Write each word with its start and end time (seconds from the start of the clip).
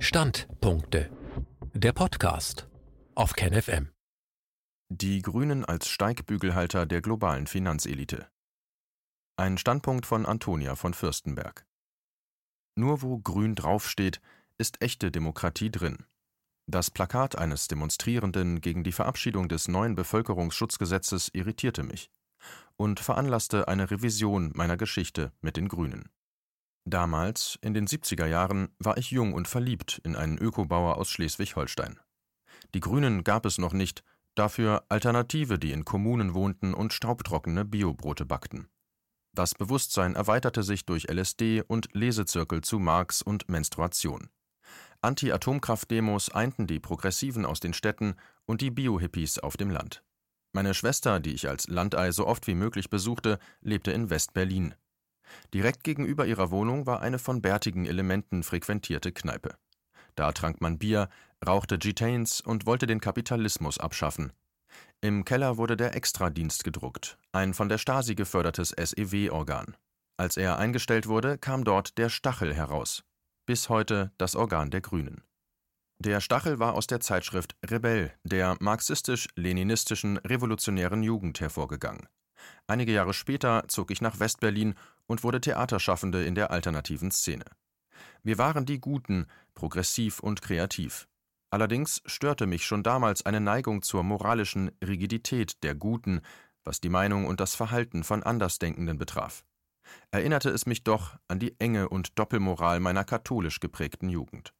Standpunkte. 0.00 1.10
Der 1.74 1.92
Podcast 1.92 2.68
auf 3.16 3.32
KenFM. 3.32 3.90
Die 4.88 5.22
Grünen 5.22 5.64
als 5.64 5.88
Steigbügelhalter 5.88 6.86
der 6.86 7.02
globalen 7.02 7.48
Finanzelite. 7.48 8.28
Ein 9.36 9.58
Standpunkt 9.58 10.06
von 10.06 10.24
Antonia 10.24 10.76
von 10.76 10.94
Fürstenberg. 10.94 11.66
Nur 12.76 13.02
wo 13.02 13.18
grün 13.18 13.56
draufsteht, 13.56 14.20
ist 14.56 14.80
echte 14.80 15.10
Demokratie 15.10 15.72
drin. 15.72 16.06
Das 16.68 16.92
Plakat 16.92 17.36
eines 17.36 17.66
Demonstrierenden 17.66 18.60
gegen 18.60 18.84
die 18.84 18.92
Verabschiedung 18.92 19.48
des 19.48 19.66
neuen 19.66 19.96
Bevölkerungsschutzgesetzes 19.96 21.30
irritierte 21.32 21.82
mich 21.82 22.12
und 22.76 23.00
veranlasste 23.00 23.66
eine 23.66 23.90
Revision 23.90 24.52
meiner 24.54 24.76
Geschichte 24.76 25.32
mit 25.40 25.56
den 25.56 25.68
Grünen. 25.68 26.08
Damals, 26.90 27.58
in 27.60 27.74
den 27.74 27.86
70er 27.86 28.26
Jahren, 28.26 28.70
war 28.78 28.96
ich 28.96 29.10
jung 29.10 29.34
und 29.34 29.46
verliebt 29.46 30.00
in 30.04 30.16
einen 30.16 30.38
Ökobauer 30.38 30.96
aus 30.96 31.10
Schleswig-Holstein. 31.10 32.00
Die 32.74 32.80
Grünen 32.80 33.24
gab 33.24 33.44
es 33.44 33.58
noch 33.58 33.74
nicht, 33.74 34.02
dafür 34.34 34.84
Alternative, 34.88 35.58
die 35.58 35.72
in 35.72 35.84
Kommunen 35.84 36.32
wohnten 36.32 36.72
und 36.72 36.94
staubtrockene 36.94 37.66
Biobrote 37.66 38.24
backten. 38.24 38.68
Das 39.34 39.54
Bewusstsein 39.54 40.14
erweiterte 40.14 40.62
sich 40.62 40.86
durch 40.86 41.10
LSD 41.10 41.62
und 41.62 41.88
Lesezirkel 41.92 42.62
zu 42.62 42.78
Marx 42.78 43.20
und 43.20 43.50
Menstruation. 43.50 44.30
Anti-Atomkraft-Demos 45.02 46.30
einten 46.30 46.66
die 46.66 46.80
Progressiven 46.80 47.44
aus 47.44 47.60
den 47.60 47.74
Städten 47.74 48.16
und 48.46 48.62
die 48.62 48.70
Bio-Hippies 48.70 49.38
auf 49.40 49.58
dem 49.58 49.68
Land. 49.68 50.02
Meine 50.52 50.72
Schwester, 50.72 51.20
die 51.20 51.34
ich 51.34 51.48
als 51.48 51.68
Landei 51.68 52.12
so 52.12 52.26
oft 52.26 52.46
wie 52.46 52.54
möglich 52.54 52.88
besuchte, 52.88 53.38
lebte 53.60 53.92
in 53.92 54.08
West-Berlin. 54.08 54.74
Direkt 55.54 55.84
gegenüber 55.84 56.26
ihrer 56.26 56.50
Wohnung 56.50 56.86
war 56.86 57.00
eine 57.00 57.18
von 57.18 57.42
bärtigen 57.42 57.86
Elementen 57.86 58.42
frequentierte 58.42 59.12
Kneipe. 59.12 59.56
Da 60.14 60.32
trank 60.32 60.60
man 60.60 60.78
Bier, 60.78 61.08
rauchte 61.46 61.78
Gitanes 61.78 62.40
und 62.40 62.66
wollte 62.66 62.86
den 62.86 63.00
Kapitalismus 63.00 63.78
abschaffen. 63.78 64.32
Im 65.00 65.24
Keller 65.24 65.56
wurde 65.56 65.76
der 65.76 65.94
Extradienst 65.94 66.64
gedruckt, 66.64 67.18
ein 67.32 67.54
von 67.54 67.68
der 67.68 67.78
Stasi 67.78 68.14
gefördertes 68.14 68.70
SEW-Organ. 68.70 69.76
Als 70.16 70.36
er 70.36 70.58
eingestellt 70.58 71.06
wurde, 71.06 71.38
kam 71.38 71.62
dort 71.62 71.96
der 71.98 72.08
Stachel 72.08 72.52
heraus. 72.52 73.04
Bis 73.46 73.68
heute 73.68 74.10
das 74.18 74.34
Organ 74.34 74.70
der 74.70 74.80
Grünen. 74.80 75.22
Der 76.00 76.20
Stachel 76.20 76.58
war 76.58 76.74
aus 76.74 76.86
der 76.86 77.00
Zeitschrift 77.00 77.56
Rebell, 77.64 78.12
der 78.24 78.56
marxistisch-leninistischen 78.60 80.18
revolutionären 80.18 81.02
Jugend 81.02 81.40
hervorgegangen. 81.40 82.08
Einige 82.66 82.92
Jahre 82.92 83.14
später 83.14 83.64
zog 83.68 83.90
ich 83.90 84.00
nach 84.00 84.20
Westberlin 84.20 84.74
und 85.08 85.24
wurde 85.24 85.40
Theaterschaffende 85.40 86.24
in 86.24 86.36
der 86.36 86.52
alternativen 86.52 87.10
Szene. 87.10 87.44
Wir 88.22 88.38
waren 88.38 88.64
die 88.64 88.80
Guten, 88.80 89.26
progressiv 89.54 90.20
und 90.20 90.40
kreativ. 90.40 91.08
Allerdings 91.50 92.02
störte 92.06 92.46
mich 92.46 92.64
schon 92.66 92.82
damals 92.82 93.24
eine 93.24 93.40
Neigung 93.40 93.82
zur 93.82 94.04
moralischen 94.04 94.70
Rigidität 94.86 95.62
der 95.64 95.74
Guten, 95.74 96.20
was 96.62 96.80
die 96.80 96.90
Meinung 96.90 97.26
und 97.26 97.40
das 97.40 97.54
Verhalten 97.54 98.04
von 98.04 98.22
Andersdenkenden 98.22 98.98
betraf. 98.98 99.44
Erinnerte 100.10 100.50
es 100.50 100.66
mich 100.66 100.84
doch 100.84 101.16
an 101.26 101.38
die 101.38 101.58
Enge 101.58 101.88
und 101.88 102.18
Doppelmoral 102.18 102.78
meiner 102.80 103.04
katholisch 103.04 103.60
geprägten 103.60 104.10
Jugend. 104.10 104.52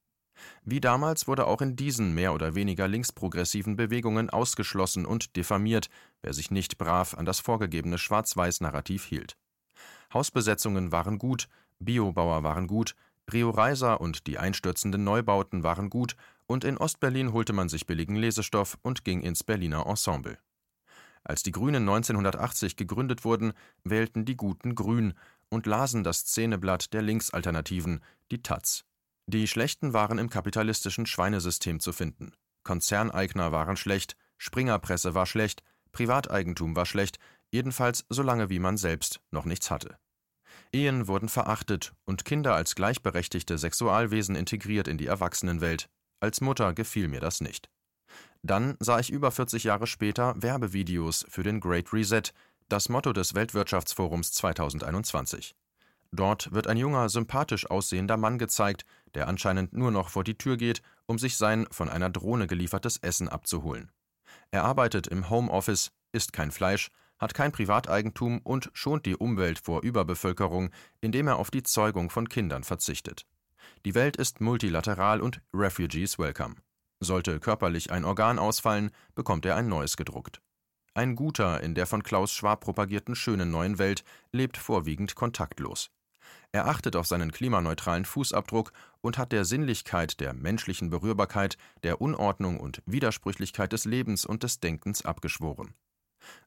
Wie 0.64 0.80
damals 0.80 1.26
wurde 1.26 1.46
auch 1.46 1.60
in 1.60 1.76
diesen 1.76 2.14
mehr 2.14 2.32
oder 2.32 2.54
weniger 2.54 2.88
linksprogressiven 2.88 3.76
Bewegungen 3.76 4.30
ausgeschlossen 4.30 5.04
und 5.04 5.36
diffamiert, 5.36 5.88
wer 6.22 6.32
sich 6.32 6.50
nicht 6.50 6.78
brav 6.78 7.14
an 7.14 7.26
das 7.26 7.40
vorgegebene 7.40 7.98
Schwarz-Weiß-Narrativ 7.98 9.04
hielt. 9.04 9.36
Hausbesetzungen 10.12 10.92
waren 10.92 11.18
gut, 11.18 11.48
Biobauer 11.78 12.42
waren 12.42 12.66
gut, 12.66 12.94
Rio 13.32 13.50
Reiser 13.50 14.00
und 14.00 14.26
die 14.26 14.38
einstürzenden 14.38 15.04
Neubauten 15.04 15.62
waren 15.62 15.90
gut, 15.90 16.16
und 16.46 16.64
in 16.64 16.78
Ostberlin 16.78 17.32
holte 17.32 17.52
man 17.52 17.68
sich 17.68 17.86
billigen 17.86 18.16
Lesestoff 18.16 18.78
und 18.82 19.04
ging 19.04 19.20
ins 19.20 19.44
Berliner 19.44 19.86
Ensemble. 19.86 20.38
Als 21.24 21.42
die 21.42 21.52
Grünen 21.52 21.86
1980 21.86 22.76
gegründet 22.76 23.24
wurden, 23.24 23.52
wählten 23.84 24.24
die 24.24 24.36
Guten 24.36 24.74
Grün 24.74 25.12
und 25.50 25.66
lasen 25.66 26.04
das 26.04 26.20
Szeneblatt 26.20 26.94
der 26.94 27.02
Linksalternativen, 27.02 28.00
die 28.30 28.42
Taz. 28.42 28.84
Die 29.26 29.46
Schlechten 29.46 29.92
waren 29.92 30.16
im 30.16 30.30
kapitalistischen 30.30 31.04
Schweinesystem 31.04 31.80
zu 31.80 31.92
finden. 31.92 32.32
Konzerneigner 32.62 33.52
waren 33.52 33.76
schlecht, 33.76 34.16
Springerpresse 34.38 35.14
war 35.14 35.26
schlecht, 35.26 35.62
Privateigentum 35.92 36.76
war 36.76 36.86
schlecht, 36.86 37.18
jedenfalls 37.50 38.04
solange 38.08 38.50
wie 38.50 38.58
man 38.58 38.76
selbst 38.76 39.20
noch 39.30 39.44
nichts 39.44 39.70
hatte. 39.70 39.98
Ehen 40.72 41.08
wurden 41.08 41.28
verachtet 41.28 41.94
und 42.04 42.24
Kinder 42.24 42.54
als 42.54 42.74
gleichberechtigte 42.74 43.58
Sexualwesen 43.58 44.34
integriert 44.34 44.88
in 44.88 44.98
die 44.98 45.06
Erwachsenenwelt. 45.06 45.88
Als 46.20 46.40
Mutter 46.40 46.74
gefiel 46.74 47.08
mir 47.08 47.20
das 47.20 47.40
nicht. 47.40 47.70
Dann 48.42 48.76
sah 48.80 48.98
ich 48.98 49.10
über 49.10 49.30
40 49.30 49.64
Jahre 49.64 49.86
später 49.86 50.34
Werbevideos 50.36 51.26
für 51.28 51.42
den 51.42 51.60
Great 51.60 51.92
Reset, 51.92 52.22
das 52.68 52.88
Motto 52.88 53.12
des 53.12 53.34
Weltwirtschaftsforums 53.34 54.32
2021. 54.32 55.54
Dort 56.12 56.52
wird 56.52 56.66
ein 56.66 56.76
junger, 56.76 57.08
sympathisch 57.08 57.70
aussehender 57.70 58.16
Mann 58.16 58.38
gezeigt, 58.38 58.84
der 59.14 59.28
anscheinend 59.28 59.74
nur 59.74 59.90
noch 59.90 60.08
vor 60.08 60.24
die 60.24 60.38
Tür 60.38 60.56
geht, 60.56 60.82
um 61.06 61.18
sich 61.18 61.36
sein 61.36 61.66
von 61.70 61.88
einer 61.88 62.10
Drohne 62.10 62.46
geliefertes 62.46 62.98
Essen 62.98 63.28
abzuholen. 63.28 63.90
Er 64.50 64.64
arbeitet 64.64 65.06
im 65.06 65.28
Homeoffice, 65.28 65.90
isst 66.12 66.32
kein 66.32 66.50
Fleisch, 66.50 66.90
hat 67.18 67.34
kein 67.34 67.52
Privateigentum 67.52 68.40
und 68.42 68.70
schont 68.72 69.06
die 69.06 69.16
Umwelt 69.16 69.58
vor 69.58 69.82
Überbevölkerung, 69.82 70.70
indem 71.00 71.28
er 71.28 71.36
auf 71.36 71.50
die 71.50 71.62
Zeugung 71.62 72.10
von 72.10 72.28
Kindern 72.28 72.64
verzichtet. 72.64 73.26
Die 73.84 73.94
Welt 73.94 74.16
ist 74.16 74.40
multilateral 74.40 75.20
und 75.20 75.40
Refugees 75.52 76.18
welcome. 76.18 76.56
Sollte 77.00 77.38
körperlich 77.38 77.92
ein 77.92 78.04
Organ 78.04 78.38
ausfallen, 78.38 78.90
bekommt 79.14 79.46
er 79.46 79.56
ein 79.56 79.68
neues 79.68 79.96
gedruckt. 79.96 80.40
Ein 80.94 81.14
Guter 81.14 81.60
in 81.62 81.74
der 81.74 81.86
von 81.86 82.02
Klaus 82.02 82.32
Schwab 82.32 82.60
propagierten 82.60 83.14
schönen 83.14 83.50
neuen 83.50 83.78
Welt 83.78 84.02
lebt 84.32 84.56
vorwiegend 84.56 85.14
kontaktlos. 85.14 85.90
Er 86.50 86.66
achtet 86.66 86.96
auf 86.96 87.06
seinen 87.06 87.30
klimaneutralen 87.30 88.04
Fußabdruck 88.04 88.72
und 89.00 89.18
hat 89.18 89.32
der 89.32 89.44
Sinnlichkeit, 89.44 90.18
der 90.18 90.32
menschlichen 90.34 90.90
Berührbarkeit, 90.90 91.56
der 91.82 92.00
Unordnung 92.00 92.58
und 92.58 92.82
Widersprüchlichkeit 92.86 93.72
des 93.72 93.84
Lebens 93.84 94.24
und 94.24 94.42
des 94.42 94.58
Denkens 94.60 95.04
abgeschworen. 95.04 95.74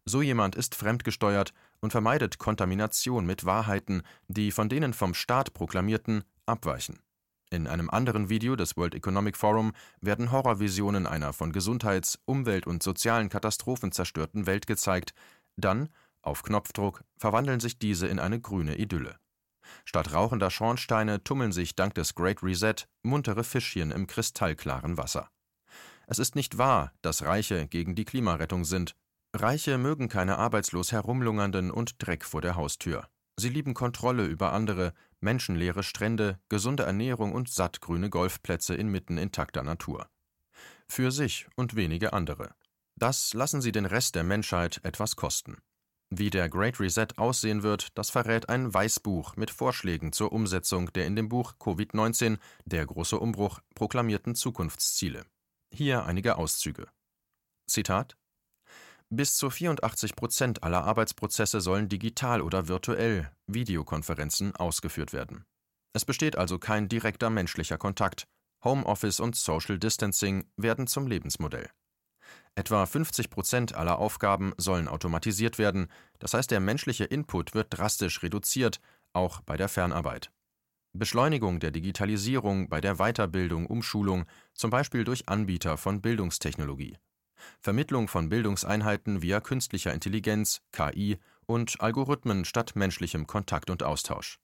So 0.06 0.22
jemand 0.22 0.56
ist 0.56 0.76
fremdgesteuert 0.76 1.54
und 1.80 1.92
vermeidet 1.92 2.38
Kontamination 2.38 3.26
mit 3.26 3.46
Wahrheiten, 3.46 4.04
die 4.28 4.52
von 4.52 4.70
denen 4.70 4.94
vom 4.94 5.14
Staat 5.14 5.54
proklamierten 5.54 6.24
abweichen. 6.46 7.00
In 7.50 7.68
einem 7.68 7.90
anderen 7.90 8.30
Video 8.30 8.56
des 8.56 8.78
World 8.78 8.96
Economic 8.96 9.36
Forum 9.36 9.74
werden 10.00 10.32
Horrorvisionen 10.32 11.06
einer 11.06 11.34
von 11.34 11.52
Gesundheits-, 11.52 12.20
Umwelt- 12.26 12.66
und 12.66 12.82
sozialen 12.82 13.28
Katastrophen 13.28 13.92
zerstörten 13.92 14.46
Welt 14.46 14.68
gezeigt, 14.68 15.14
dann, 15.58 15.90
auf 16.22 16.44
Knopfdruck, 16.44 17.04
verwandeln 17.18 17.60
sich 17.60 17.78
diese 17.78 18.08
in 18.08 18.20
eine 18.20 18.40
grüne 18.40 18.78
Idylle. 18.78 19.18
Statt 19.86 20.14
rauchender 20.14 20.50
Schornsteine 20.50 21.24
tummeln 21.24 21.52
sich 21.52 21.76
dank 21.76 21.94
des 21.96 22.16
Great 22.16 22.42
Reset 22.42 22.76
muntere 23.04 23.44
Fischchen 23.44 23.92
im 23.92 24.08
kristallklaren 24.08 24.98
Wasser. 24.98 25.30
Es 26.08 26.20
ist 26.20 26.36
nicht 26.36 26.58
wahr, 26.58 26.94
dass 27.02 27.24
Reiche 27.24 27.68
gegen 27.68 27.96
die 27.96 28.06
Klimarettung 28.06 28.66
sind. 28.66 28.96
Reiche 29.34 29.78
mögen 29.78 30.10
keine 30.10 30.38
arbeitslos 30.38 30.92
herumlungernden 30.92 31.72
und 31.72 32.06
Dreck 32.06 32.26
vor 32.26 32.42
der 32.42 32.56
Haustür. 32.56 33.08
Sie 33.38 33.50
lieben 33.50 33.74
Kontrolle 33.74 34.26
über 34.26 34.52
andere, 34.52 34.94
menschenleere 35.22 35.84
Strände, 35.84 36.40
gesunde 36.50 36.84
Ernährung 36.84 37.32
und 37.34 37.50
sattgrüne 37.50 38.10
Golfplätze 38.10 38.76
inmitten 38.76 39.18
intakter 39.18 39.64
Natur. 39.64 40.10
Für 40.88 41.12
sich 41.12 41.48
und 41.56 41.76
wenige 41.76 42.12
andere. 42.12 42.54
Das 42.98 43.34
lassen 43.34 43.62
sie 43.62 43.72
den 43.72 43.86
Rest 43.86 44.16
der 44.16 44.24
Menschheit 44.24 44.82
etwas 44.84 45.16
kosten. 45.16 45.58
Wie 46.10 46.30
der 46.30 46.50
Great 46.50 46.82
Reset 46.82 47.08
aussehen 47.16 47.64
wird, 47.64 47.98
das 47.98 48.10
verrät 48.10 48.50
ein 48.50 48.74
Weißbuch 48.74 49.38
mit 49.38 49.50
Vorschlägen 49.50 50.12
zur 50.12 50.34
Umsetzung 50.34 50.92
der 50.92 51.06
in 51.06 51.16
dem 51.16 51.30
Buch 51.30 51.54
Covid-19 51.58 52.38
Der 52.66 52.86
große 52.86 53.18
Umbruch 53.18 53.62
proklamierten 53.76 54.36
Zukunftsziele. 54.36 55.26
Hier 55.74 56.04
einige 56.04 56.36
Auszüge. 56.36 56.90
Zitat 57.66 58.18
bis 59.12 59.36
zu 59.36 59.50
84 59.50 60.16
Prozent 60.16 60.64
aller 60.64 60.86
Arbeitsprozesse 60.86 61.60
sollen 61.60 61.90
digital 61.90 62.42
oder 62.42 62.68
virtuell 62.68 63.30
Videokonferenzen 63.46 64.56
ausgeführt 64.56 65.12
werden. 65.12 65.44
Es 65.94 66.06
besteht 66.06 66.38
also 66.38 66.58
kein 66.58 66.88
direkter 66.88 67.30
menschlicher 67.30 67.78
Kontakt. 67.78 68.26
Homeoffice 68.64 69.20
und 69.20 69.36
Social 69.36 69.78
Distancing 69.78 70.46
werden 70.56 70.88
zum 70.88 71.08
Lebensmodell. 71.08 71.70
Etwa 72.56 72.86
50 72.86 73.30
Prozent 73.30 73.76
aller 73.76 74.00
Aufgaben 74.00 74.54
sollen 74.58 74.88
automatisiert 74.88 75.58
werden, 75.58 75.88
das 76.20 76.34
heißt 76.34 76.50
der 76.50 76.60
menschliche 76.62 77.04
Input 77.04 77.54
wird 77.54 77.68
drastisch 77.72 78.24
reduziert, 78.24 78.80
auch 79.14 79.42
bei 79.42 79.58
der 79.58 79.68
Fernarbeit. 79.68 80.32
Beschleunigung 80.94 81.60
der 81.60 81.72
Digitalisierung 81.72 82.70
bei 82.70 82.80
der 82.80 82.96
Weiterbildung, 82.96 83.66
Umschulung, 83.66 84.26
zum 84.54 84.70
Beispiel 84.70 85.04
durch 85.04 85.28
Anbieter 85.28 85.78
von 85.78 86.02
Bildungstechnologie. 86.02 86.98
Vermittlung 87.60 88.08
von 88.08 88.30
Bildungseinheiten 88.30 89.22
via 89.22 89.40
künstlicher 89.40 89.94
Intelligenz, 89.94 90.62
KI 90.72 91.18
und 91.46 91.82
Algorithmen 91.82 92.46
statt 92.46 92.76
menschlichem 92.76 93.28
Kontakt 93.28 93.70
und 93.70 93.84
Austausch. 93.84 94.40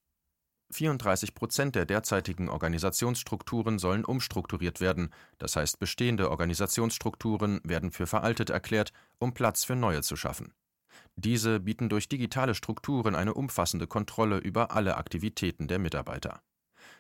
34 0.72 1.34
Prozent 1.34 1.76
der 1.76 1.86
derzeitigen 1.86 2.50
Organisationsstrukturen 2.50 3.80
sollen 3.80 4.04
umstrukturiert 4.04 4.82
werden, 4.82 5.14
das 5.38 5.56
heißt 5.56 5.80
bestehende 5.80 6.30
Organisationsstrukturen 6.30 7.62
werden 7.64 7.92
für 7.92 8.06
veraltet 8.06 8.50
erklärt, 8.50 8.92
um 9.18 9.34
Platz 9.34 9.64
für 9.64 9.76
neue 9.76 10.02
zu 10.02 10.16
schaffen. 10.16 10.54
Diese 11.16 11.60
bieten 11.60 11.90
durch 11.90 12.10
digitale 12.10 12.54
Strukturen 12.54 13.16
eine 13.16 13.34
umfassende 13.34 13.88
Kontrolle 13.88 14.38
über 14.38 14.72
alle 14.72 14.98
Aktivitäten 14.98 15.68
der 15.68 15.80
Mitarbeiter. 15.80 16.42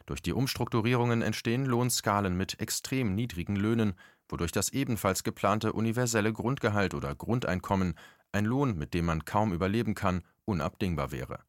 Durch 0.05 0.21
die 0.21 0.33
Umstrukturierungen 0.33 1.21
entstehen 1.21 1.65
Lohnskalen 1.65 2.37
mit 2.37 2.61
extrem 2.61 3.13
niedrigen 3.13 3.55
Löhnen, 3.55 3.95
wodurch 4.29 4.51
das 4.51 4.69
ebenfalls 4.69 5.23
geplante 5.23 5.73
universelle 5.73 6.33
Grundgehalt 6.33 6.93
oder 6.93 7.15
Grundeinkommen, 7.15 7.95
ein 8.31 8.45
Lohn, 8.45 8.77
mit 8.77 8.93
dem 8.93 9.05
man 9.05 9.25
kaum 9.25 9.53
überleben 9.53 9.95
kann, 9.95 10.23
unabdingbar 10.45 11.11
wäre. 11.11 11.39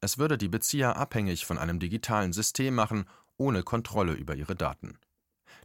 Es 0.00 0.18
würde 0.18 0.38
die 0.38 0.48
Bezieher 0.48 0.96
abhängig 0.96 1.46
von 1.46 1.58
einem 1.58 1.78
digitalen 1.78 2.32
System 2.32 2.74
machen, 2.74 3.04
ohne 3.36 3.62
Kontrolle 3.62 4.12
über 4.12 4.34
ihre 4.34 4.56
Daten. 4.56 4.98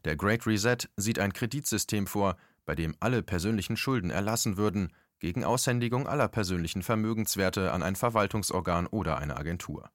Der 0.05 0.15
Great 0.15 0.45
Reset 0.45 0.77
sieht 0.95 1.19
ein 1.19 1.33
Kreditsystem 1.33 2.07
vor, 2.07 2.37
bei 2.65 2.75
dem 2.75 2.95
alle 2.99 3.21
persönlichen 3.23 3.77
Schulden 3.77 4.09
erlassen 4.09 4.57
würden, 4.57 4.91
gegen 5.19 5.43
Aushändigung 5.43 6.07
aller 6.07 6.27
persönlichen 6.27 6.83
Vermögenswerte 6.83 7.71
an 7.71 7.83
ein 7.83 7.95
Verwaltungsorgan 7.95 8.87
oder 8.87 9.17
eine 9.17 9.37
Agentur. 9.37 9.89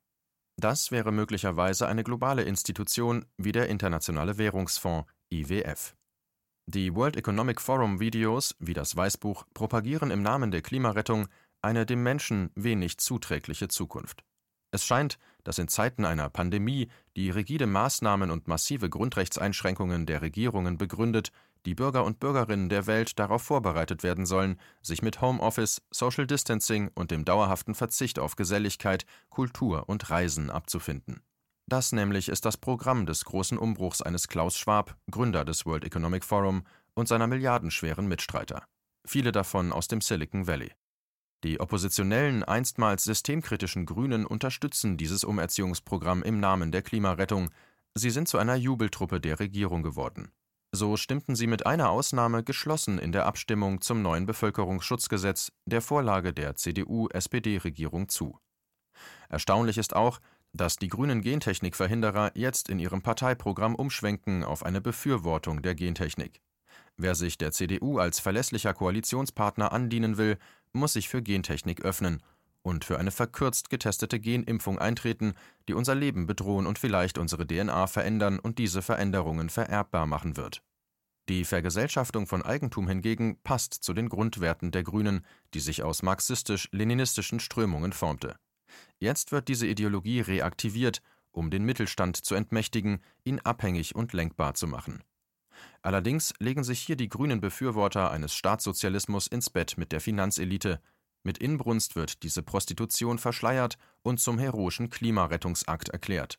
Das 0.57 0.91
wäre 0.91 1.13
möglicherweise 1.13 1.87
eine 1.89 2.05
globale 2.05 2.43
Institution 2.43 3.25
wie 3.37 3.53
der 3.53 3.69
Internationale 3.69 4.39
Währungsfonds 4.39 5.11
IWF. 5.31 5.95
Die 6.73 6.95
World 6.95 7.17
Economic 7.17 7.61
Forum 7.61 7.99
Videos 7.99 8.55
wie 8.61 8.75
das 8.75 8.95
Weißbuch 8.95 9.45
propagieren 9.55 10.13
im 10.13 10.23
Namen 10.23 10.53
der 10.53 10.63
Klimarettung 10.63 11.27
eine 11.63 11.85
dem 11.85 12.05
Menschen 12.05 12.51
wenig 12.55 12.99
zuträgliche 12.99 13.67
Zukunft. 13.67 14.23
Es 14.71 14.85
scheint, 14.85 15.19
dass 15.43 15.59
in 15.59 15.67
Zeiten 15.67 16.05
einer 16.05 16.31
Pandemie 16.31 16.89
die 17.17 17.31
rigide 17.31 17.67
Maßnahmen 17.67 18.31
und 18.31 18.47
massive 18.47 18.89
Grundrechtseinschränkungen 18.89 20.07
der 20.07 20.23
Regierungen 20.23 20.79
begründet, 20.79 21.33
die 21.67 21.75
Bürger 21.75 22.05
und 22.05 22.21
Bürgerinnen 22.21 22.69
der 22.69 22.87
Welt 22.87 23.19
darauf 23.19 23.43
vorbereitet 23.43 24.05
werden 24.05 24.25
sollen, 24.25 24.57
sich 24.81 25.03
mit 25.03 25.21
Homeoffice, 25.21 25.83
Social 25.91 26.29
Distancing 26.29 26.89
und 26.95 27.11
dem 27.11 27.25
dauerhaften 27.25 27.75
Verzicht 27.75 28.21
auf 28.21 28.37
Geselligkeit, 28.37 29.07
Kultur 29.29 29.89
und 29.89 30.09
Reisen 30.09 30.51
abzufinden. 30.51 31.21
Das 31.71 31.93
nämlich 31.93 32.29
ist 32.29 32.45
das 32.47 32.57
Programm 32.57 33.07
des 33.07 33.25
großen 33.25 33.57
Umbruchs 33.57 34.03
eines 34.03 34.27
Klaus 34.27 34.59
Schwab, 34.59 34.97
Gründer 35.09 35.45
des 35.45 35.67
World 35.67 35.85
Economic 35.85 36.25
Forum, 36.25 36.65
und 36.95 37.07
seiner 37.07 37.29
milliardenschweren 37.29 38.09
Mitstreiter. 38.09 38.65
Viele 39.07 39.31
davon 39.31 39.71
aus 39.71 39.87
dem 39.87 40.01
Silicon 40.01 40.49
Valley. 40.49 40.73
Die 41.45 41.61
oppositionellen, 41.61 42.43
einstmals 42.43 43.05
systemkritischen 43.05 43.87
Grünen 43.87 44.27
unterstützen 44.27 44.97
dieses 44.97 45.23
Umerziehungsprogramm 45.23 46.25
im 46.25 46.41
Namen 46.41 46.73
der 46.73 46.83
Klimarettung. 46.83 47.51
Sie 47.95 48.11
sind 48.11 48.27
zu 48.27 48.39
einer 48.39 48.57
Jubeltruppe 48.57 49.21
der 49.21 49.39
Regierung 49.39 49.85
geworden. 49.85 50.33
So 50.73 50.97
stimmten 50.97 51.37
sie 51.37 51.47
mit 51.47 51.67
einer 51.67 51.91
Ausnahme 51.91 52.43
geschlossen 52.43 52.99
in 52.99 53.13
der 53.13 53.27
Abstimmung 53.27 53.81
zum 53.81 54.03
neuen 54.03 54.27
Bevölkerungsschutzgesetz, 54.27 55.53
der 55.67 55.83
Vorlage 55.83 56.33
der 56.33 56.57
CDU-SPD-Regierung 56.57 58.09
zu. 58.09 58.41
Erstaunlich 59.29 59.79
ist 59.79 59.95
auch, 59.95 60.21
dass 60.53 60.77
die 60.77 60.89
grünen 60.89 61.21
Gentechnikverhinderer 61.21 62.33
jetzt 62.35 62.69
in 62.69 62.79
ihrem 62.79 63.03
Parteiprogramm 63.03 63.75
umschwenken 63.75 64.45
auf 64.45 64.65
eine 64.65 64.81
Befürwortung 64.81 65.63
der 65.63 65.75
Gentechnik. 65.75 66.41
Wer 66.97 67.15
sich 67.15 67.39
der 67.39 67.53
CDU 67.53 67.99
als 67.99 68.21
verlässlicher 68.21 68.75
Koalitionspartner 68.75 69.73
andienen 69.73 70.19
will, 70.19 70.39
muss 70.73 70.93
sich 70.93 71.09
für 71.09 71.23
Gentechnik 71.23 71.83
öffnen 71.83 72.23
und 72.63 72.85
für 72.85 72.99
eine 72.99 73.11
verkürzt 73.11 73.71
getestete 73.71 74.21
Genimpfung 74.21 74.79
eintreten, 74.79 75.35
die 75.69 75.75
unser 75.75 75.95
Leben 75.95 76.27
bedrohen 76.27 76.67
und 76.67 76.79
vielleicht 76.79 77.19
unsere 77.19 77.47
DNA 77.47 77.87
verändern 77.87 78.39
und 78.39 78.59
diese 78.59 78.83
Veränderungen 78.83 79.49
vererbbar 79.49 80.07
machen 80.07 80.37
wird. 80.37 80.63
Die 81.29 81.45
Vergesellschaftung 81.45 82.27
von 82.27 82.43
Eigentum 82.43 82.89
hingegen 82.89 83.39
passt 83.43 83.75
zu 83.75 83.95
den 83.95 84.09
Grundwerten 84.09 84.73
der 84.73 84.83
Grünen, 84.83 85.25
die 85.55 85.61
sich 85.61 85.83
aus 85.83 86.03
marxistisch-leninistischen 86.03 87.41
Strömungen 87.41 87.93
formte. 87.93 88.37
Jetzt 88.99 89.33
wird 89.33 89.49
diese 89.49 89.67
Ideologie 89.67 90.21
reaktiviert, 90.21 91.03
um 91.33 91.51
den 91.51 91.65
Mittelstand 91.65 92.17
zu 92.17 92.35
entmächtigen, 92.35 93.01
ihn 93.25 93.41
abhängig 93.41 93.95
und 93.95 94.13
lenkbar 94.13 94.55
zu 94.55 94.67
machen. 94.67 95.03
Allerdings 95.83 96.35
legen 96.39 96.65
sich 96.65 96.81
hier 96.81 96.97
die 96.97 97.09
grünen 97.09 97.41
Befürworter 97.41 98.11
eines 98.11 98.35
Staatssozialismus 98.35 99.27
ins 99.27 99.51
Bett 99.51 99.77
mit 99.77 99.93
der 99.93 100.01
Finanzelite. 100.01 100.81
Mit 101.23 101.39
Inbrunst 101.39 101.97
wird 101.97 102.23
diese 102.23 102.43
Prostitution 102.43 103.19
verschleiert 103.19 103.77
und 104.03 104.21
zum 104.21 104.39
heroischen 104.39 104.91
Klimarettungsakt 104.91 105.91
erklärt. 105.91 106.39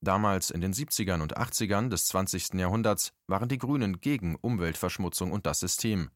Damals 0.00 0.50
in 0.50 0.60
den 0.60 0.72
70ern 0.72 1.20
und 1.20 1.36
80ern 1.36 1.88
des 1.88 2.06
20. 2.06 2.54
Jahrhunderts 2.54 3.12
waren 3.28 3.48
die 3.48 3.58
Grünen 3.58 4.00
gegen 4.00 4.34
Umweltverschmutzung 4.36 5.30
und 5.30 5.46
das 5.46 5.60
System. 5.60 6.10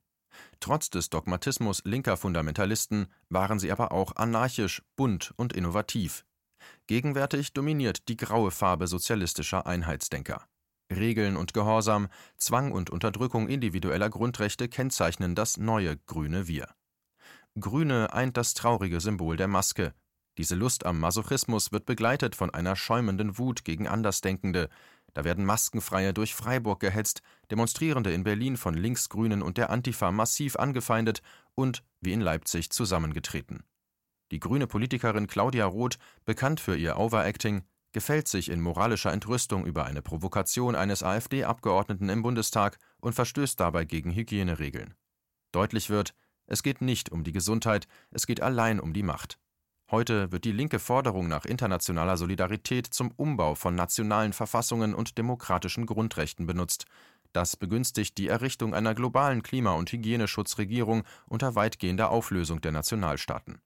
Trotz 0.60 0.90
des 0.90 1.10
Dogmatismus 1.10 1.82
linker 1.84 2.16
Fundamentalisten 2.16 3.06
waren 3.28 3.58
sie 3.58 3.72
aber 3.72 3.92
auch 3.92 4.16
anarchisch, 4.16 4.82
bunt 4.96 5.32
und 5.36 5.52
innovativ. 5.52 6.24
Gegenwärtig 6.86 7.52
dominiert 7.52 8.08
die 8.08 8.16
graue 8.16 8.50
Farbe 8.50 8.86
sozialistischer 8.86 9.66
Einheitsdenker. 9.66 10.46
Regeln 10.90 11.36
und 11.36 11.52
Gehorsam, 11.52 12.08
Zwang 12.36 12.72
und 12.72 12.90
Unterdrückung 12.90 13.48
individueller 13.48 14.08
Grundrechte 14.08 14.68
kennzeichnen 14.68 15.34
das 15.34 15.56
neue 15.56 15.96
grüne 15.96 16.46
Wir. 16.46 16.68
Grüne 17.58 18.12
eint 18.12 18.36
das 18.36 18.54
traurige 18.54 19.00
Symbol 19.00 19.36
der 19.36 19.48
Maske. 19.48 19.94
Diese 20.38 20.54
Lust 20.54 20.84
am 20.84 21.00
Masochismus 21.00 21.72
wird 21.72 21.86
begleitet 21.86 22.36
von 22.36 22.50
einer 22.50 22.76
schäumenden 22.76 23.38
Wut 23.38 23.64
gegen 23.64 23.88
Andersdenkende. 23.88 24.68
Da 25.16 25.24
werden 25.24 25.46
Maskenfreie 25.46 26.12
durch 26.12 26.34
Freiburg 26.34 26.78
gehetzt, 26.78 27.22
Demonstrierende 27.50 28.12
in 28.12 28.22
Berlin 28.22 28.58
von 28.58 28.74
Linksgrünen 28.74 29.40
und 29.40 29.56
der 29.56 29.70
Antifa 29.70 30.12
massiv 30.12 30.56
angefeindet 30.56 31.22
und, 31.54 31.82
wie 32.02 32.12
in 32.12 32.20
Leipzig, 32.20 32.68
zusammengetreten. 32.68 33.64
Die 34.30 34.40
grüne 34.40 34.66
Politikerin 34.66 35.26
Claudia 35.26 35.64
Roth, 35.64 35.96
bekannt 36.26 36.60
für 36.60 36.76
ihr 36.76 36.98
Overacting, 36.98 37.62
gefällt 37.92 38.28
sich 38.28 38.50
in 38.50 38.60
moralischer 38.60 39.10
Entrüstung 39.10 39.64
über 39.64 39.86
eine 39.86 40.02
Provokation 40.02 40.74
eines 40.74 41.02
AfD-Abgeordneten 41.02 42.10
im 42.10 42.20
Bundestag 42.20 42.76
und 43.00 43.14
verstößt 43.14 43.58
dabei 43.58 43.86
gegen 43.86 44.14
Hygieneregeln. 44.14 44.96
Deutlich 45.50 45.88
wird, 45.88 46.12
es 46.46 46.62
geht 46.62 46.82
nicht 46.82 47.10
um 47.10 47.24
die 47.24 47.32
Gesundheit, 47.32 47.88
es 48.10 48.26
geht 48.26 48.42
allein 48.42 48.80
um 48.80 48.92
die 48.92 49.02
Macht. 49.02 49.38
Heute 49.88 50.32
wird 50.32 50.44
die 50.44 50.52
linke 50.52 50.80
Forderung 50.80 51.28
nach 51.28 51.44
internationaler 51.44 52.16
Solidarität 52.16 52.88
zum 52.88 53.12
Umbau 53.12 53.54
von 53.54 53.76
nationalen 53.76 54.32
Verfassungen 54.32 54.94
und 54.94 55.16
demokratischen 55.16 55.86
Grundrechten 55.86 56.44
benutzt. 56.44 56.86
Das 57.32 57.56
begünstigt 57.56 58.18
die 58.18 58.26
Errichtung 58.26 58.74
einer 58.74 58.96
globalen 58.96 59.44
Klima- 59.44 59.74
und 59.74 59.92
Hygieneschutzregierung 59.92 61.04
unter 61.28 61.54
weitgehender 61.54 62.10
Auflösung 62.10 62.60
der 62.60 62.72
Nationalstaaten. 62.72 63.60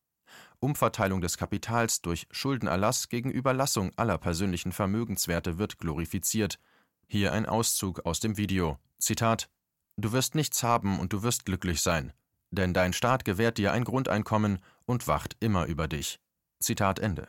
Umverteilung 0.59 1.23
des 1.23 1.39
Kapitals 1.39 2.03
durch 2.03 2.27
Schuldenerlass 2.31 3.09
gegen 3.09 3.31
Überlassung 3.31 3.91
aller 3.97 4.19
persönlichen 4.19 4.73
Vermögenswerte 4.73 5.57
wird 5.57 5.79
glorifiziert. 5.79 6.59
Hier 7.07 7.33
ein 7.33 7.47
Auszug 7.47 8.05
aus 8.05 8.21
dem 8.21 8.37
Video. 8.37 8.79
Zitat 8.99 9.49
Du 9.97 10.13
wirst 10.13 10.35
nichts 10.35 10.63
haben 10.63 10.99
und 10.99 11.15
du 11.15 11.23
wirst 11.23 11.47
glücklich 11.47 11.81
sein, 11.81 12.13
denn 12.51 12.75
dein 12.75 12.93
Staat 12.93 13.25
gewährt 13.25 13.57
dir 13.59 13.73
ein 13.73 13.85
Grundeinkommen 13.85 14.59
und 14.91 15.07
wacht 15.07 15.37
immer 15.39 15.67
über 15.67 15.87
dich. 15.87 16.19
Zitat 16.59 16.99
Ende. 16.99 17.29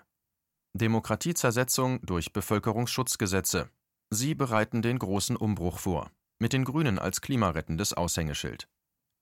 Demokratiezersetzung 0.74 2.02
durch 2.02 2.34
Bevölkerungsschutzgesetze. 2.34 3.70
Sie 4.10 4.34
bereiten 4.34 4.82
den 4.82 4.98
großen 4.98 5.36
Umbruch 5.36 5.78
vor, 5.78 6.10
mit 6.40 6.54
den 6.54 6.66
Grünen 6.66 6.98
als 6.98 7.22
klimarettendes 7.22 7.94
Aushängeschild. 7.94 8.68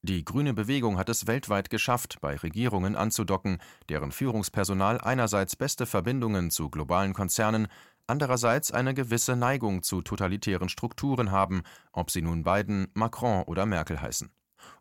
Die 0.04 0.24
grüne 0.24 0.54
Bewegung 0.54 0.98
hat 0.98 1.10
es 1.10 1.28
weltweit 1.28 1.70
geschafft, 1.70 2.22
bei 2.22 2.38
Regierungen 2.38 2.96
anzudocken, 2.96 3.58
deren 3.90 4.14
Führungspersonal 4.14 5.02
einerseits 5.02 5.58
beste 5.58 5.86
Verbindungen 5.86 6.50
zu 6.50 6.70
globalen 6.70 7.14
Konzernen, 7.14 7.68
andererseits 8.08 8.72
eine 8.72 8.94
gewisse 8.94 9.36
Neigung 9.36 9.84
zu 9.84 10.02
totalitären 10.02 10.70
Strukturen 10.70 11.32
haben, 11.32 11.64
ob 11.92 12.10
sie 12.10 12.22
nun 12.22 12.44
Biden, 12.44 12.88
Macron 12.94 13.44
oder 13.44 13.66
Merkel 13.66 14.02
heißen. 14.02 14.32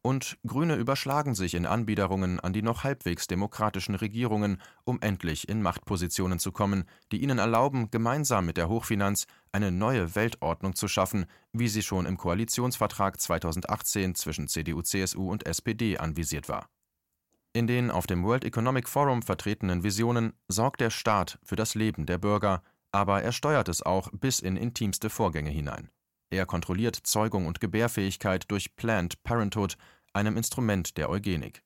Und 0.03 0.39
Grüne 0.47 0.77
überschlagen 0.77 1.35
sich 1.35 1.55
in 1.55 1.67
Anbiederungen 1.67 2.41
an 2.41 2.53
die 2.53 2.63
noch 2.63 2.85
halbwegs 2.85 3.27
demokratischen 3.27 3.95
Regierungen, 3.95 4.61
um 4.85 5.01
endlich 5.01 5.49
in 5.49 5.63
Machtpositionen 5.63 6.39
zu 6.39 6.53
kommen, 6.53 6.85
die 7.13 7.23
ihnen 7.23 7.39
erlauben, 7.39 7.91
gemeinsam 7.91 8.47
mit 8.47 8.57
der 8.57 8.69
Hochfinanz 8.69 9.27
eine 9.53 9.73
neue 9.73 10.15
Weltordnung 10.15 10.75
zu 10.75 10.89
schaffen, 10.89 11.27
wie 11.53 11.69
sie 11.69 11.83
schon 11.83 12.07
im 12.07 12.17
Koalitionsvertrag 12.17 13.21
2018 13.21 14.15
zwischen 14.15 14.49
CDU, 14.49 14.83
CSU 14.83 15.31
und 15.31 15.47
SPD 15.47 15.99
anvisiert 15.99 16.49
war. 16.49 16.69
In 17.53 17.67
den 17.67 17.91
auf 17.91 18.07
dem 18.07 18.25
World 18.25 18.45
Economic 18.45 18.89
Forum 18.89 19.23
vertretenen 19.23 19.83
Visionen 19.83 20.35
sorgt 20.49 20.81
der 20.81 20.91
Staat 20.91 21.39
für 21.43 21.57
das 21.57 21.75
Leben 21.75 22.07
der 22.07 22.19
Bürger, 22.19 22.63
aber 22.93 23.23
er 23.23 23.33
steuert 23.33 23.69
es 23.69 23.83
auch 23.83 24.11
bis 24.13 24.41
in 24.41 24.57
intimste 24.57 25.11
Vorgänge 25.11 25.51
hinein. 25.51 25.91
Er 26.31 26.47
kontrolliert 26.47 26.97
Zeugung 26.97 27.47
und 27.47 27.61
Gebärfähigkeit 27.61 28.51
durch 28.51 28.77
Planned 28.77 29.23
Parenthood, 29.23 29.77
einem 30.13 30.37
Instrument 30.37 30.97
der 30.97 31.09
Eugenik. 31.09 31.63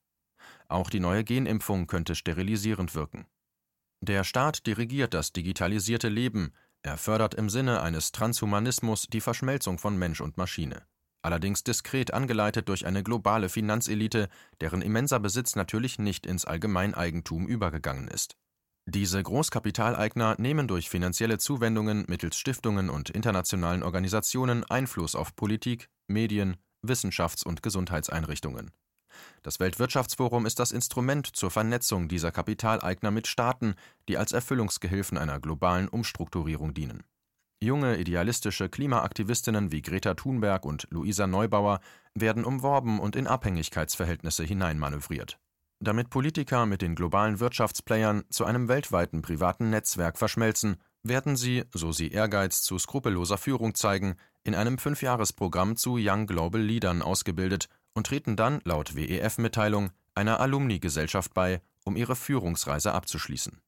Auch 0.69 0.91
die 0.91 1.01
neue 1.01 1.25
Genimpfung 1.25 1.87
könnte 1.87 2.15
sterilisierend 2.15 2.95
wirken. 2.95 3.27
Der 4.01 4.25
Staat 4.25 4.67
dirigiert 4.67 5.15
das 5.15 5.33
digitalisierte 5.33 6.09
Leben, 6.09 6.53
er 6.83 6.97
fördert 6.97 7.35
im 7.35 7.49
Sinne 7.49 7.81
eines 7.81 8.11
Transhumanismus 8.11 9.07
die 9.07 9.21
Verschmelzung 9.21 9.79
von 9.79 9.97
Mensch 9.97 10.21
und 10.21 10.37
Maschine. 10.37 10.83
Allerdings 11.23 11.63
diskret 11.63 12.13
angeleitet 12.13 12.69
durch 12.69 12.85
eine 12.85 13.05
globale 13.05 13.49
Finanzelite, 13.49 14.29
deren 14.61 14.83
immenser 14.83 15.21
Besitz 15.21 15.55
natürlich 15.55 16.01
nicht 16.01 16.27
ins 16.27 16.45
Allgemeineigentum 16.45 17.47
übergegangen 17.47 18.09
ist. 18.09 18.37
Diese 18.87 19.23
Großkapitaleigner 19.23 20.35
nehmen 20.39 20.67
durch 20.67 20.91
finanzielle 20.91 21.39
Zuwendungen 21.39 22.05
mittels 22.09 22.37
Stiftungen 22.37 22.91
und 22.91 23.11
internationalen 23.11 23.85
Organisationen 23.85 24.65
Einfluss 24.65 25.15
auf 25.15 25.37
Politik, 25.37 25.89
Medien, 26.09 26.57
Wissenschafts- 26.83 27.45
und 27.45 27.63
Gesundheitseinrichtungen. 27.63 28.73
Das 29.43 29.61
Weltwirtschaftsforum 29.61 30.47
ist 30.47 30.59
das 30.59 30.73
Instrument 30.73 31.29
zur 31.29 31.51
Vernetzung 31.51 32.09
dieser 32.09 32.33
Kapitaleigner 32.33 33.11
mit 33.11 33.29
Staaten, 33.29 33.75
die 34.09 34.19
als 34.19 34.33
Erfüllungsgehilfen 34.33 35.17
einer 35.17 35.39
globalen 35.39 35.89
Umstrukturierung 35.89 36.75
dienen. 36.75 37.05
Junge 37.63 37.97
idealistische 37.99 38.69
Klimaaktivistinnen 38.69 39.71
wie 39.71 39.83
Greta 39.83 40.15
Thunberg 40.15 40.65
und 40.65 40.89
Luisa 40.91 41.29
Neubauer 41.29 41.81
werden 42.15 42.45
umworben 42.45 42.99
und 42.99 43.15
in 43.15 43.29
Abhängigkeitsverhältnisse 43.29 44.43
hineinmanövriert. 44.43 45.39
Damit 45.85 46.11
Politiker 46.11 46.65
mit 46.65 46.81
den 46.81 46.95
globalen 46.95 47.41
Wirtschaftsplayern 47.41 48.23
zu 48.31 48.45
einem 48.45 48.69
weltweiten 48.69 49.21
privaten 49.21 49.71
Netzwerk 49.71 50.17
verschmelzen, 50.17 50.77
werden 51.03 51.35
sie, 51.35 51.65
so 51.75 51.91
sie 51.91 52.13
Ehrgeiz 52.13 52.63
zu 52.63 52.79
skrupelloser 52.79 53.37
Führung 53.37 53.75
zeigen, 53.75 54.15
in 54.45 54.55
einem 54.55 54.79
Fünfjahresprogramm 54.79 55.77
zu 55.77 55.97
Young 55.99 56.29
Global 56.29 56.61
Leadern 56.61 57.03
ausgebildet 57.03 57.69
und 57.95 58.07
treten 58.07 58.37
dann 58.37 58.61
laut 58.63 58.95
WEF-Mitteilung 58.95 59.91
einer 60.15 60.39
Alumni-Gesellschaft 60.39 61.35
bei, 61.35 61.61
um 61.85 61.97
ihre 61.97 62.15
Führungsreise 62.15 62.93
abzuschließen. 62.93 63.61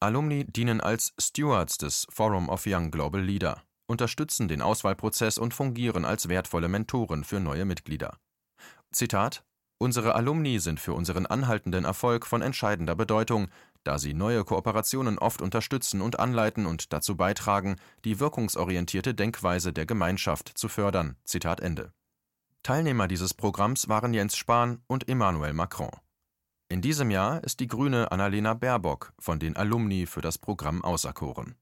Alumni 0.00 0.46
dienen 0.48 0.80
als 0.80 1.14
Stewards 1.20 1.78
des 1.78 2.08
Forum 2.10 2.48
of 2.48 2.64
Young 2.66 2.90
Global 2.90 3.22
Leader, 3.22 3.62
unterstützen 3.86 4.48
den 4.48 4.60
Auswahlprozess 4.60 5.38
und 5.38 5.54
fungieren 5.54 6.04
als 6.04 6.28
wertvolle 6.28 6.66
Mentoren 6.66 7.22
für 7.22 7.38
neue 7.38 7.64
Mitglieder. 7.64 8.18
Zitat 8.90 9.44
Unsere 9.84 10.14
Alumni 10.14 10.60
sind 10.60 10.80
für 10.80 10.94
unseren 10.94 11.26
anhaltenden 11.26 11.84
Erfolg 11.84 12.24
von 12.24 12.40
entscheidender 12.40 12.94
Bedeutung, 12.94 13.48
da 13.82 13.98
sie 13.98 14.14
neue 14.14 14.42
Kooperationen 14.42 15.18
oft 15.18 15.42
unterstützen 15.42 16.00
und 16.00 16.18
anleiten 16.18 16.64
und 16.64 16.94
dazu 16.94 17.18
beitragen, 17.18 17.76
die 18.06 18.18
wirkungsorientierte 18.18 19.12
Denkweise 19.12 19.74
der 19.74 19.84
Gemeinschaft 19.84 20.56
zu 20.56 20.68
fördern. 20.68 21.16
Zitat 21.24 21.60
Ende. 21.60 21.92
Teilnehmer 22.62 23.08
dieses 23.08 23.34
Programms 23.34 23.86
waren 23.86 24.14
Jens 24.14 24.38
Spahn 24.38 24.80
und 24.86 25.06
Emmanuel 25.06 25.52
Macron. 25.52 25.90
In 26.70 26.80
diesem 26.80 27.10
Jahr 27.10 27.44
ist 27.44 27.60
die 27.60 27.66
Grüne 27.66 28.10
Annalena 28.10 28.54
Baerbock 28.54 29.12
von 29.18 29.38
den 29.38 29.54
Alumni 29.54 30.06
für 30.06 30.22
das 30.22 30.38
Programm 30.38 30.82
auserkoren 30.82 31.56